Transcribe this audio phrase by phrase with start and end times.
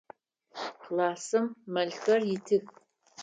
[0.81, 2.65] Классым мэлхэр итых.